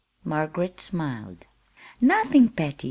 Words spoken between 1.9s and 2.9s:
"Nothing, Patty.